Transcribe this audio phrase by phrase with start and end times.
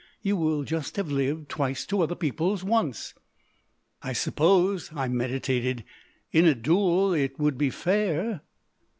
[0.23, 3.13] You will just have lived twice to other people's once"
[4.01, 5.83] "I suppose," I meditated,
[6.31, 8.41] "in a duel it would be fair?"